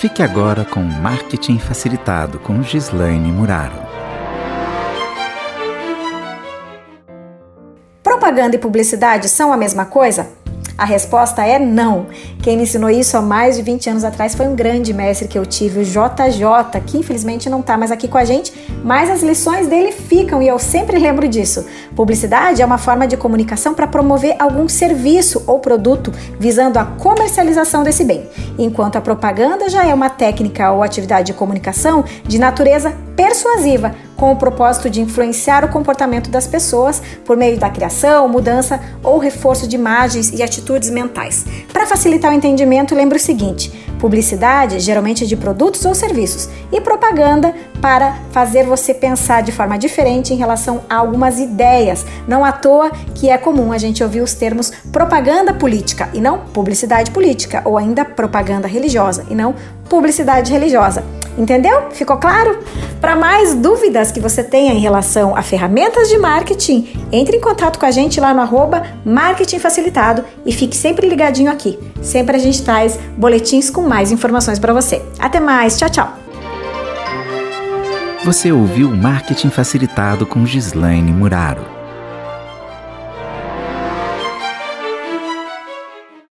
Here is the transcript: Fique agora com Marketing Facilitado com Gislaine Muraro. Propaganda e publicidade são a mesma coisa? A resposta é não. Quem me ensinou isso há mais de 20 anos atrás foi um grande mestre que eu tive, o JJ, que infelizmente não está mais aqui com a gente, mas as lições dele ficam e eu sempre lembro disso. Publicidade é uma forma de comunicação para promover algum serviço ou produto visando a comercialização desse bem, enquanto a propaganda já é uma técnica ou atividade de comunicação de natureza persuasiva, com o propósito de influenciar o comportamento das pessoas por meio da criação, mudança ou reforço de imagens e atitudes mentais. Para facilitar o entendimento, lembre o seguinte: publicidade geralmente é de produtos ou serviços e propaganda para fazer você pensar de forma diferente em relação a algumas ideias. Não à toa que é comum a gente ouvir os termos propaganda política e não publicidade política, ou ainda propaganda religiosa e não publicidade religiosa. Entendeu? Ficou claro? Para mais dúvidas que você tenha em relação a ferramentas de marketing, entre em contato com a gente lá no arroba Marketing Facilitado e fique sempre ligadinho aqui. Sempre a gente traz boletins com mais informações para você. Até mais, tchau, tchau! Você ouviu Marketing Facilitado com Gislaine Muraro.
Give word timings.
Fique 0.00 0.22
agora 0.22 0.64
com 0.64 0.80
Marketing 0.80 1.58
Facilitado 1.58 2.38
com 2.38 2.62
Gislaine 2.62 3.30
Muraro. 3.30 3.76
Propaganda 8.02 8.56
e 8.56 8.58
publicidade 8.58 9.28
são 9.28 9.52
a 9.52 9.58
mesma 9.58 9.84
coisa? 9.84 10.30
A 10.80 10.86
resposta 10.86 11.44
é 11.44 11.58
não. 11.58 12.06
Quem 12.42 12.56
me 12.56 12.62
ensinou 12.62 12.88
isso 12.88 13.14
há 13.14 13.20
mais 13.20 13.54
de 13.54 13.60
20 13.60 13.90
anos 13.90 14.02
atrás 14.02 14.34
foi 14.34 14.48
um 14.48 14.54
grande 14.54 14.94
mestre 14.94 15.28
que 15.28 15.38
eu 15.38 15.44
tive, 15.44 15.80
o 15.80 15.84
JJ, 15.84 16.80
que 16.86 16.96
infelizmente 16.96 17.50
não 17.50 17.60
está 17.60 17.76
mais 17.76 17.90
aqui 17.92 18.08
com 18.08 18.16
a 18.16 18.24
gente, 18.24 18.50
mas 18.82 19.10
as 19.10 19.22
lições 19.22 19.66
dele 19.66 19.92
ficam 19.92 20.42
e 20.42 20.48
eu 20.48 20.58
sempre 20.58 20.98
lembro 20.98 21.28
disso. 21.28 21.66
Publicidade 21.94 22.62
é 22.62 22.64
uma 22.64 22.78
forma 22.78 23.06
de 23.06 23.18
comunicação 23.18 23.74
para 23.74 23.86
promover 23.86 24.36
algum 24.38 24.66
serviço 24.70 25.44
ou 25.46 25.58
produto 25.58 26.14
visando 26.38 26.78
a 26.78 26.84
comercialização 26.86 27.82
desse 27.82 28.02
bem, 28.02 28.26
enquanto 28.58 28.96
a 28.96 29.02
propaganda 29.02 29.68
já 29.68 29.84
é 29.84 29.92
uma 29.92 30.08
técnica 30.08 30.72
ou 30.72 30.82
atividade 30.82 31.26
de 31.26 31.34
comunicação 31.34 32.02
de 32.26 32.38
natureza 32.38 32.96
persuasiva, 33.14 33.94
com 34.20 34.30
o 34.30 34.36
propósito 34.36 34.90
de 34.90 35.00
influenciar 35.00 35.64
o 35.64 35.68
comportamento 35.68 36.30
das 36.30 36.46
pessoas 36.46 37.02
por 37.24 37.38
meio 37.38 37.58
da 37.58 37.70
criação, 37.70 38.28
mudança 38.28 38.78
ou 39.02 39.16
reforço 39.16 39.66
de 39.66 39.76
imagens 39.76 40.30
e 40.30 40.42
atitudes 40.42 40.90
mentais. 40.90 41.46
Para 41.72 41.86
facilitar 41.86 42.30
o 42.30 42.34
entendimento, 42.34 42.94
lembre 42.94 43.16
o 43.16 43.20
seguinte: 43.20 43.72
publicidade 43.98 44.78
geralmente 44.78 45.24
é 45.24 45.26
de 45.26 45.36
produtos 45.36 45.86
ou 45.86 45.94
serviços 45.94 46.50
e 46.70 46.82
propaganda 46.82 47.54
para 47.80 48.14
fazer 48.30 48.64
você 48.64 48.92
pensar 48.92 49.42
de 49.42 49.52
forma 49.52 49.78
diferente 49.78 50.34
em 50.34 50.36
relação 50.36 50.82
a 50.90 50.96
algumas 50.96 51.38
ideias. 51.38 52.04
Não 52.28 52.44
à 52.44 52.52
toa 52.52 52.90
que 53.14 53.30
é 53.30 53.38
comum 53.38 53.72
a 53.72 53.78
gente 53.78 54.04
ouvir 54.04 54.20
os 54.20 54.34
termos 54.34 54.70
propaganda 54.92 55.54
política 55.54 56.10
e 56.12 56.20
não 56.20 56.40
publicidade 56.40 57.10
política, 57.10 57.62
ou 57.64 57.78
ainda 57.78 58.04
propaganda 58.04 58.68
religiosa 58.68 59.24
e 59.30 59.34
não 59.34 59.54
publicidade 59.88 60.52
religiosa. 60.52 61.19
Entendeu? 61.40 61.84
Ficou 61.90 62.18
claro? 62.18 62.58
Para 63.00 63.16
mais 63.16 63.54
dúvidas 63.54 64.12
que 64.12 64.20
você 64.20 64.44
tenha 64.44 64.74
em 64.74 64.78
relação 64.78 65.34
a 65.34 65.40
ferramentas 65.40 66.10
de 66.10 66.18
marketing, 66.18 67.06
entre 67.10 67.38
em 67.38 67.40
contato 67.40 67.78
com 67.78 67.86
a 67.86 67.90
gente 67.90 68.20
lá 68.20 68.34
no 68.34 68.42
arroba 68.42 68.82
Marketing 69.06 69.58
Facilitado 69.58 70.22
e 70.44 70.52
fique 70.52 70.76
sempre 70.76 71.08
ligadinho 71.08 71.50
aqui. 71.50 71.78
Sempre 72.02 72.36
a 72.36 72.38
gente 72.38 72.62
traz 72.62 72.98
boletins 73.16 73.70
com 73.70 73.80
mais 73.80 74.12
informações 74.12 74.58
para 74.58 74.74
você. 74.74 75.00
Até 75.18 75.40
mais, 75.40 75.78
tchau, 75.78 75.88
tchau! 75.88 76.12
Você 78.22 78.52
ouviu 78.52 78.94
Marketing 78.94 79.48
Facilitado 79.48 80.26
com 80.26 80.44
Gislaine 80.44 81.10
Muraro. 81.10 81.79